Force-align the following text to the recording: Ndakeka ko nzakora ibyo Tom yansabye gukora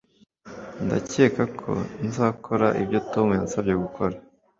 Ndakeka 0.85 1.43
ko 1.59 1.71
nzakora 2.07 2.67
ibyo 2.81 2.99
Tom 3.11 3.27
yansabye 3.37 3.73
gukora 3.83 4.15